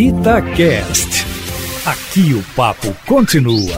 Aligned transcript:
Itacast. 0.00 1.26
Aqui 1.84 2.32
o 2.32 2.42
papo 2.56 2.96
continua. 3.06 3.76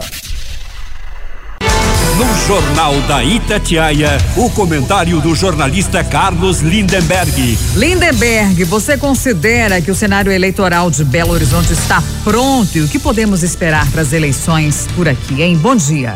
No 2.17 2.47
Jornal 2.47 2.93
da 3.09 3.21
Itatiaia, 3.21 4.17
o 4.37 4.49
comentário 4.51 5.19
do 5.19 5.35
jornalista 5.35 6.01
Carlos 6.01 6.61
Lindenberg. 6.61 7.59
Lindenberg, 7.75 8.63
você 8.63 8.97
considera 8.97 9.81
que 9.81 9.91
o 9.91 9.95
cenário 9.95 10.31
eleitoral 10.31 10.89
de 10.89 11.03
Belo 11.03 11.33
Horizonte 11.33 11.73
está 11.73 12.01
pronto 12.23 12.77
e 12.77 12.79
o 12.79 12.87
que 12.87 12.99
podemos 12.99 13.43
esperar 13.43 13.91
para 13.91 14.01
as 14.01 14.13
eleições 14.13 14.87
por 14.95 15.09
aqui, 15.09 15.41
hein? 15.41 15.57
Bom 15.57 15.75
dia. 15.75 16.15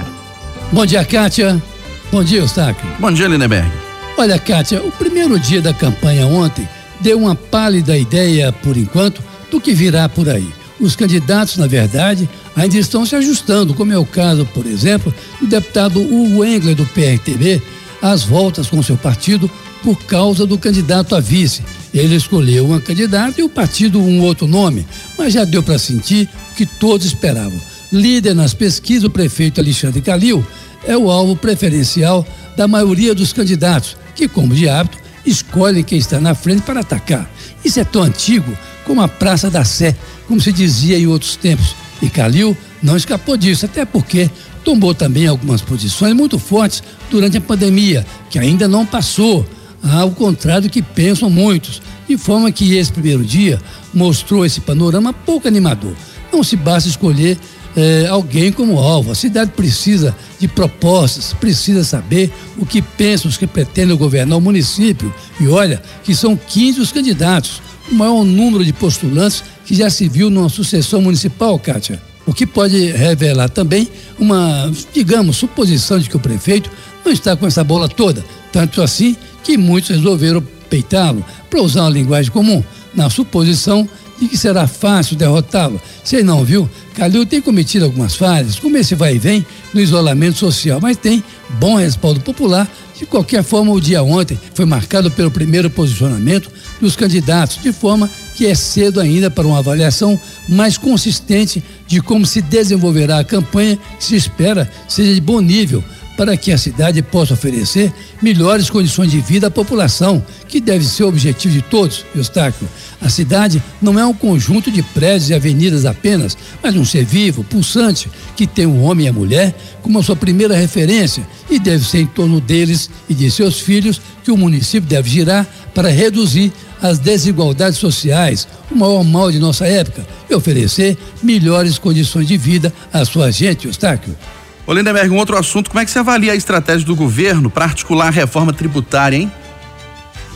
Bom 0.72 0.86
dia, 0.86 1.04
Kátia. 1.04 1.62
Bom 2.10 2.24
dia, 2.24 2.40
Eustáquio. 2.40 2.88
Bom 2.98 3.12
dia, 3.12 3.28
Lindenberg. 3.28 3.70
Olha, 4.18 4.40
Kátia, 4.40 4.82
o 4.82 4.90
primeiro 4.90 5.38
dia 5.38 5.62
da 5.62 5.74
campanha 5.74 6.26
ontem 6.28 6.66
deu 7.02 7.20
uma 7.20 7.36
pálida 7.36 7.98
ideia, 7.98 8.54
por 8.54 8.78
enquanto, 8.78 9.22
do 9.52 9.62
que 9.62 9.74
virá 9.74 10.08
por 10.08 10.30
aí. 10.30 10.48
Os 10.80 10.96
candidatos, 10.96 11.58
na 11.58 11.66
verdade, 11.66 12.30
ainda 12.56 12.78
estão 12.78 13.06
se 13.06 13.16
ajustando, 13.16 13.74
como 13.74 13.92
é 13.92 13.98
o 13.98 14.06
caso, 14.06 14.46
por 14.54 14.66
exemplo, 14.66 15.14
do 15.42 15.48
deputado 15.48 16.00
Hugo 16.00 16.46
Engler, 16.46 16.76
do 16.76 16.86
PRTB, 16.86 17.62
às 18.02 18.24
voltas 18.24 18.68
com 18.68 18.84
seu 18.84 18.96
partido 18.96 19.50
por 19.84 19.98
causa 20.04 20.46
do 20.46 20.58
candidato 20.58 21.16
a 21.16 21.20
vice. 21.20 21.64
Ele 21.94 22.16
escolheu 22.16 22.66
uma 22.66 22.80
candidata 22.80 23.42
e 23.42 23.44
o 23.44 23.50
partido 23.50 24.00
um 24.00 24.22
outro 24.22 24.48
nome, 24.48 24.86
mas 25.18 25.34
já 25.34 25.46
deu 25.46 25.64
para 25.64 25.80
sentir 25.80 26.30
que 26.56 26.66
todos 26.66 27.08
esperavam. 27.08 27.60
Líder 27.92 28.36
nas 28.36 28.54
pesquisas, 28.54 29.06
o 29.06 29.10
prefeito 29.10 29.62
Alexandre 29.62 30.02
Calil 30.02 30.46
é 30.86 30.96
o 30.96 31.10
alvo 31.10 31.36
preferencial 31.36 32.26
da 32.56 32.68
maioria 32.68 33.16
dos 33.16 33.34
candidatos, 33.34 33.98
que, 34.16 34.28
como 34.28 34.54
de 34.54 34.68
hábito, 34.68 34.98
escolhem 35.26 35.84
quem 35.84 35.98
está 35.98 36.20
na 36.20 36.36
frente 36.36 36.62
para 36.62 36.82
atacar. 36.82 37.30
Isso 37.64 37.80
é 37.80 37.84
tão 37.84 38.04
antigo 38.04 38.58
como 38.88 39.02
a 39.02 39.08
Praça 39.08 39.52
da 39.52 39.66
Sé, 39.66 39.96
como 40.28 40.40
se 40.40 40.54
dizia 40.54 40.98
em 40.98 41.06
outros 41.06 41.36
tempos. 41.36 41.76
E 42.02 42.10
Calil 42.10 42.56
não 42.82 42.96
escapou 42.96 43.36
disso, 43.36 43.66
até 43.66 43.84
porque 43.84 44.30
tomou 44.64 44.96
também 44.96 45.28
algumas 45.28 45.62
posições 45.62 46.14
muito 46.14 46.40
fortes 46.40 46.82
durante 47.12 47.38
a 47.38 47.42
pandemia, 47.42 48.06
que 48.30 48.40
ainda 48.40 48.68
não 48.68 48.86
passou, 48.86 49.46
ao 49.84 50.12
contrário 50.12 50.64
do 50.64 50.72
que 50.72 50.82
pensam 50.82 51.30
muitos, 51.30 51.82
de 52.08 52.18
forma 52.18 52.52
que 52.52 52.76
esse 52.76 52.92
primeiro 52.92 53.24
dia 53.24 53.60
mostrou 53.94 54.46
esse 54.46 54.62
panorama 54.62 55.12
pouco 55.12 55.48
animador. 55.48 55.94
Não 56.32 56.44
se 56.44 56.56
basta 56.56 56.88
escolher 56.88 57.38
eh, 57.76 58.08
alguém 58.10 58.52
como 58.52 58.80
alvo. 58.80 59.12
A 59.12 59.16
cidade 59.16 59.52
precisa 59.52 60.16
de 60.40 60.48
propostas, 60.48 61.34
precisa 61.34 61.84
saber 61.84 62.32
o 62.58 62.66
que 62.66 62.82
pensam 62.82 63.30
os 63.30 63.38
que 63.38 63.48
pretendem 63.48 63.96
governar 63.98 64.38
o 64.38 64.42
município. 64.42 65.14
E 65.40 65.48
olha 65.48 65.82
que 66.04 66.16
são 66.16 66.36
15 66.36 66.80
os 66.80 66.92
candidatos 66.92 67.62
o 67.92 67.96
maior 67.96 68.24
número 68.24 68.64
de 68.64 68.74
postulantes 68.74 69.44
que 69.66 69.76
já 69.76 69.90
se 69.90 70.08
viu 70.08 70.30
numa 70.30 70.50
sucessão 70.50 71.02
municipal, 71.02 71.58
Kátia. 71.60 72.02
O 72.26 72.34
que 72.34 72.46
pode 72.46 72.92
revelar 72.92 73.50
também 73.50 73.88
uma, 74.20 74.72
digamos, 74.94 75.38
suposição 75.38 75.98
de 75.98 76.10
que 76.10 76.18
o 76.18 76.20
prefeito 76.20 76.70
não 77.06 77.12
está 77.12 77.36
com 77.36 77.48
essa 77.48 77.64
bola 77.64 77.88
toda. 77.88 78.24
Tanto 78.52 78.82
assim 78.82 79.16
que 79.44 79.58
muitos 79.58 79.90
resolveram 79.92 80.44
peitá-lo, 80.70 81.26
para 81.50 81.62
usar 81.62 81.84
uma 81.84 81.90
linguagem 81.90 82.32
comum, 82.32 82.62
na 82.94 83.10
suposição 83.10 83.88
de 84.20 84.28
que 84.28 84.38
será 84.38 84.68
fácil 84.68 85.16
derrotá-lo. 85.16 85.80
Sei 86.04 86.24
não, 86.24 86.44
viu? 86.44 86.70
Calil 86.94 87.26
tem 87.26 87.42
cometido 87.42 87.86
algumas 87.86 88.16
falhas, 88.16 88.60
como 88.60 88.78
esse 88.78 88.96
vai 88.96 89.16
e 89.16 89.20
vem 89.20 89.46
no 89.74 89.80
isolamento 89.80 90.38
social, 90.38 90.80
mas 90.82 90.98
tem 90.98 91.24
bom 91.60 91.78
respaldo 91.78 92.20
popular. 92.20 92.68
De 92.98 93.06
qualquer 93.06 93.44
forma, 93.44 93.72
o 93.72 93.80
dia 93.80 94.02
ontem 94.02 94.38
foi 94.54 94.66
marcado 94.66 95.12
pelo 95.12 95.30
primeiro 95.30 95.70
posicionamento 95.70 96.50
dos 96.80 96.96
candidatos, 96.96 97.60
de 97.62 97.72
forma 97.72 98.10
que 98.36 98.46
é 98.46 98.56
cedo 98.56 99.00
ainda 99.00 99.30
para 99.30 99.48
uma 99.48 99.60
avaliação 99.60 100.20
mais 100.48 100.78
consistente 100.78 101.64
de 101.88 102.02
como 102.02 102.26
se 102.26 102.42
desenvolverá 102.42 103.20
a 103.20 103.24
campanha 103.24 103.78
que 103.98 104.04
se 104.04 104.16
espera 104.16 104.70
seja 104.88 105.14
de 105.14 105.22
bom 105.22 105.42
nível 105.42 105.84
para 106.18 106.36
que 106.36 106.52
a 106.52 106.58
cidade 106.58 107.02
possa 107.04 107.36
oferecer 107.36 107.94
melhores 108.22 108.72
condições 108.72 109.12
de 109.12 109.22
vida 109.22 109.48
à 109.48 109.52
população, 109.52 110.26
que 110.48 110.60
deve 110.60 110.84
ser 110.84 111.04
o 111.04 111.08
objetivo 111.08 111.54
de 111.54 111.62
todos, 111.62 112.04
Eustáquio. 112.16 112.68
A 113.00 113.08
cidade 113.08 113.62
não 113.80 114.00
é 114.00 114.06
um 114.06 114.14
conjunto 114.14 114.72
de 114.72 114.82
prédios 114.82 115.30
e 115.30 115.36
avenidas 115.36 115.86
apenas, 115.86 116.36
mas 116.64 116.76
um 116.76 116.84
ser 116.84 117.06
vivo, 117.06 117.44
pulsante, 117.44 118.10
que 118.36 118.48
tem 118.48 118.66
o 118.66 118.82
homem 118.82 119.06
e 119.06 119.10
a 119.10 119.14
mulher 119.14 119.56
como 119.84 120.00
a 120.00 120.04
sua 120.04 120.16
primeira 120.16 120.56
referência 120.56 121.26
e 121.50 121.60
deve 121.60 121.88
ser 121.88 122.00
em 122.00 122.08
torno 122.08 122.42
deles 122.42 122.90
e 123.08 123.14
de 123.14 123.30
seus 123.30 123.60
filhos 123.60 124.02
que 124.24 124.32
o 124.32 124.38
município 124.38 124.90
deve 124.90 125.10
girar 125.10 125.48
para 125.78 125.90
reduzir 125.90 126.52
as 126.82 126.98
desigualdades 126.98 127.78
sociais, 127.78 128.48
o 128.72 128.76
maior 128.76 129.04
mal 129.04 129.32
de 129.32 129.38
nossa 129.38 129.68
época, 129.68 130.04
e 130.28 130.34
oferecer 130.34 130.98
melhores 131.22 131.78
condições 131.78 132.28
de 132.28 132.36
vida 132.36 132.74
à 132.92 133.06
sua 133.06 133.30
gente, 133.30 133.68
Eustáquio. 133.68 134.18
Ô 134.66 134.74
Lindenberg, 134.74 135.12
um 135.12 135.20
outro 135.20 135.38
assunto, 135.38 135.70
como 135.70 135.80
é 135.80 135.86
que 135.86 135.92
você 135.92 136.00
avalia 136.00 136.32
a 136.32 136.36
estratégia 136.36 136.84
do 136.84 136.96
governo 136.96 137.48
para 137.48 137.66
articular 137.66 138.08
a 138.08 138.10
reforma 138.10 138.52
tributária, 138.52 139.18
hein? 139.18 139.32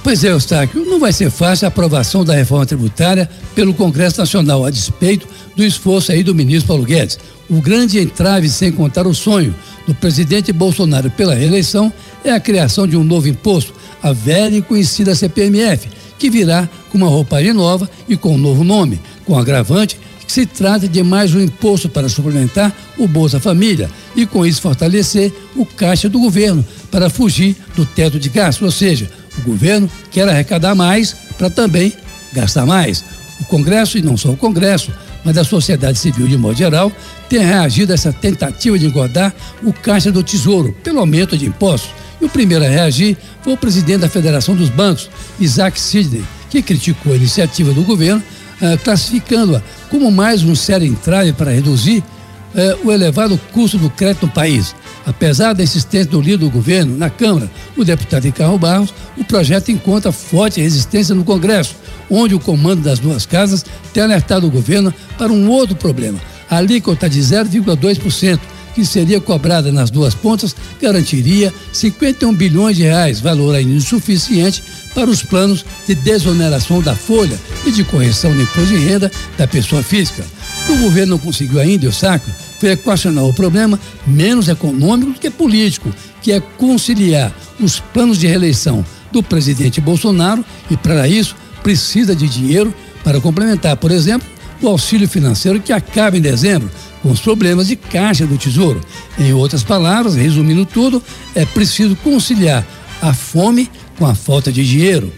Pois 0.03 0.24
é, 0.24 0.30
Eustáquio, 0.30 0.85
não 0.85 1.00
vai 1.00 1.12
ser 1.12 1.31
fácil 1.31 1.66
a 1.66 1.69
aprovação 1.69 2.24
da 2.24 2.35
reforma 2.35 2.68
tributária 2.68 3.28
pelo 3.56 3.74
Congresso 3.74 4.19
Nacional, 4.19 4.63
a 4.63 4.69
despeito 4.69 5.28
do 5.56 5.63
esforço 5.63 6.12
aí 6.12 6.22
do 6.22 6.35
ministro 6.35 6.68
Paulo 6.68 6.84
Guedes. 6.84 7.18
O 7.50 7.59
grande 7.59 8.00
entrave, 8.00 8.47
sem 8.47 8.72
contar 8.72 9.07
o 9.07 9.16
sonho 9.16 9.56
do 9.88 9.96
presidente 9.96 10.53
Bolsonaro 10.53 11.09
pela 11.09 11.34
reeleição, 11.34 11.91
é 12.24 12.31
a 12.31 12.40
criação 12.40 12.85
de 12.85 12.96
um 12.96 13.03
novo 13.03 13.28
imposto, 13.28 13.81
a 14.01 14.12
velha 14.13 14.57
e 14.57 14.62
conhecida 14.62 15.16
CPMF, 15.16 15.88
que 16.17 16.29
virá 16.29 16.69
com 16.89 16.97
uma 16.97 17.07
roupagem 17.07 17.53
nova 17.53 17.89
e 18.07 18.16
com 18.16 18.35
um 18.35 18.38
novo 18.38 18.63
nome, 18.63 19.00
com 19.25 19.38
agravante 19.38 19.97
que 20.25 20.31
se 20.31 20.45
trata 20.45 20.88
de 20.88 21.03
mais 21.03 21.35
um 21.35 21.41
imposto 21.41 21.89
para 21.89 22.07
suplementar 22.07 22.73
o 22.97 23.07
Bolsa 23.07 23.39
Família 23.39 23.89
e 24.16 24.25
com 24.25 24.45
isso 24.45 24.62
fortalecer 24.62 25.34
o 25.56 25.66
caixa 25.66 26.07
do 26.07 26.19
governo 26.19 26.66
para 26.89 27.09
fugir 27.09 27.56
do 27.75 27.85
teto 27.85 28.17
de 28.17 28.29
gastos, 28.29 28.63
ou 28.63 28.72
seja, 28.72 29.09
o 29.38 29.41
governo 29.41 29.89
quer 30.09 30.28
arrecadar 30.29 30.75
mais 30.75 31.16
para 31.38 31.50
também 31.50 31.94
gastar 32.33 32.66
mais. 32.66 33.03
O 33.41 33.45
Congresso, 33.45 33.97
e 33.97 34.01
não 34.01 34.16
só 34.16 34.29
o 34.29 34.38
Congresso, 34.38 34.91
mas 35.23 35.38
a 35.38 35.44
sociedade 35.44 36.00
civil 36.00 36.28
de 36.28 36.38
modo 36.38 36.57
geral, 36.57 36.91
tem 37.29 37.39
reagido 37.39 37.91
a 37.91 37.95
essa 37.95 38.13
tentativa 38.13 38.78
de 38.78 38.85
engordar 38.85 39.33
o 39.63 39.73
caixa 39.73 40.12
do 40.12 40.23
Tesouro 40.23 40.75
pelo 40.83 41.00
aumento 41.00 41.38
de 41.38 41.45
impostos. 41.45 41.91
E 42.22 42.26
o 42.26 42.30
primeiro 42.30 42.64
a 42.64 42.70
reagir 42.70 43.18
foi 43.42 43.54
o 43.54 43.58
presidente 43.58 44.02
da 44.02 44.09
Federação 44.09 44.56
dos 44.56 44.70
Bancos, 44.70 45.09
Isaac 45.40 45.80
Sidney, 45.80 46.24
que 46.50 46.62
criticou 46.62 47.14
a 47.14 47.16
iniciativa 47.16 47.74
do 47.74 47.82
governo, 47.82 48.22
eh, 48.62 48.78
classificando-a 48.78 49.62
como 49.90 50.12
mais 50.12 50.44
um 50.44 50.56
sério 50.56 50.86
entrave 50.86 51.34
para 51.34 51.52
reduzir 51.52 52.04
eh, 52.54 52.78
o 52.84 52.92
elevado 52.92 53.40
custo 53.52 53.78
do 53.78 53.90
crédito 53.90 54.28
no 54.28 54.31
país. 54.31 54.76
Apesar 55.06 55.54
da 55.54 55.64
insistência 55.64 56.12
do 56.12 56.22
líder 56.22 56.38
do 56.38 56.50
governo 56.50 56.96
na 56.96 57.10
Câmara, 57.10 57.50
o 57.76 57.84
deputado 57.84 58.24
Ricardo 58.24 58.58
Barros, 58.60 58.94
o 59.18 59.24
projeto 59.24 59.72
encontra 59.72 60.12
forte 60.12 60.62
resistência 60.62 61.16
no 61.16 61.24
Congresso, 61.24 61.76
onde 62.10 62.36
o 62.36 62.40
comando 62.40 62.84
das 62.84 63.00
duas 63.00 63.26
casas 63.26 63.66
tem 63.94 64.04
alertado 64.04 64.46
o 64.46 64.52
governo 64.52 64.94
para 65.18 65.31
um 65.31 65.50
outro 65.50 65.76
problema. 65.76 66.20
A 66.50 66.58
alíquota 66.58 67.10
de 67.10 67.20
0,2%, 67.20 68.40
que 68.74 68.86
seria 68.86 69.20
cobrada 69.20 69.72
nas 69.72 69.90
duas 69.90 70.14
pontas, 70.14 70.56
garantiria 70.82 71.54
51 71.74 72.34
bilhões 72.34 72.78
de 72.78 72.84
reais, 72.84 73.20
valor 73.20 73.56
ainda 73.56 73.74
insuficiente 73.74 74.64
para 74.94 75.09
os 75.09 75.24
planos 75.24 75.66
de 75.88 75.96
desoneração 75.96 76.81
da 76.81 76.96
folha 76.96 77.40
e 77.66 77.72
de 77.72 77.84
correção 77.84 78.34
do 78.34 78.42
imposto 78.42 78.68
de 78.68 78.78
renda 78.78 79.12
da 79.38 79.48
pessoa 79.48 79.81
física. 79.81 80.26
O 80.70 80.78
governo 80.78 81.12
não 81.12 81.20
conseguiu 81.20 81.60
ainda, 81.60 81.88
o 81.88 81.94
saco, 81.94 82.30
foi 82.60 82.72
equacionar 82.72 83.24
o 83.26 83.34
problema 83.34 83.80
menos 84.06 84.48
econômico 84.48 85.14
do 85.14 85.20
que 85.20 85.30
político, 85.30 85.94
que 86.22 86.31
é 86.31 86.40
conciliar 86.40 87.34
os 87.60 87.80
planos 87.80 88.18
de 88.18 88.28
reeleição 88.28 88.86
do 89.12 89.24
presidente 89.24 89.81
Bolsonaro 89.81 90.46
e, 90.70 90.78
para 90.78 91.08
isso, 91.08 91.36
precisa 91.64 92.16
de 92.16 92.28
dinheiro 92.28 92.74
para 93.04 93.20
complementar, 93.20 93.76
por 93.78 93.92
exemplo, 93.92 94.28
o 94.62 94.68
auxílio 94.68 95.08
financeiro 95.08 95.60
que 95.60 95.74
acaba 95.74 96.18
em 96.18 96.22
dezembro, 96.22 96.69
com 97.02 97.10
os 97.10 97.19
problemas 97.19 97.68
de 97.68 97.75
caixa 97.75 98.28
do 98.28 98.38
Tesouro. 98.38 98.81
Em 99.18 99.34
outras 99.34 99.63
palavras, 99.63 100.16
resumindo 100.16 100.66
tudo, 100.66 101.02
é 101.34 101.46
preciso 101.46 101.96
conciliar 101.98 102.66
a 103.02 103.13
fome 103.13 103.69
com 103.98 104.06
a 104.06 104.13
falta 104.13 104.52
de 104.52 104.66
dinheiro. 104.66 105.12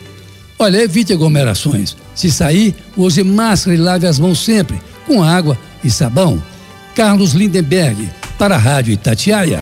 Olha, 0.57 0.77
evite 0.77 1.11
aglomerações. 1.11 1.97
Se 2.15 2.31
sair, 2.31 2.73
use 2.95 3.21
máscara 3.23 3.75
e 3.75 3.79
lave 3.79 4.07
as 4.07 4.17
mãos 4.17 4.39
sempre, 4.39 4.79
com 5.05 5.21
água 5.21 5.57
e 5.83 5.89
sabão. 5.89 6.41
Carlos 6.95 7.33
Lindenberg, 7.33 8.09
para 8.37 8.55
a 8.55 8.57
Rádio 8.57 8.93
Itatiaia. 8.93 9.61